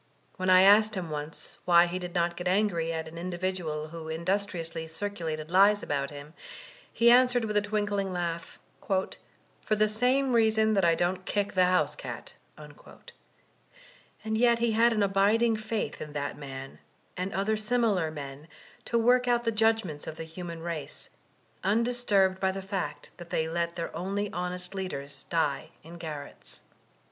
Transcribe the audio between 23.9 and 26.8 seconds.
only honest leaders die in garrets.